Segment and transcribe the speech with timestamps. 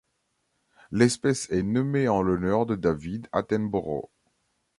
[0.89, 4.09] L'espèce est nommée en l'honneur de David Attenborough.